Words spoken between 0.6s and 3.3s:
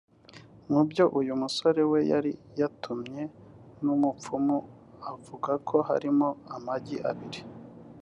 Mu byo uyu musore we yari yatumwe